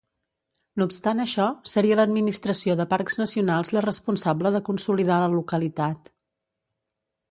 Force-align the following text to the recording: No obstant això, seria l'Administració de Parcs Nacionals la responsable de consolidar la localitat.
No 0.81 0.87
obstant 0.91 1.21
això, 1.25 1.45
seria 1.73 1.99
l'Administració 1.99 2.77
de 2.81 2.89
Parcs 2.95 3.21
Nacionals 3.23 3.73
la 3.79 3.87
responsable 3.89 4.57
de 4.59 4.67
consolidar 4.73 5.23
la 5.27 5.33
localitat. 5.39 6.17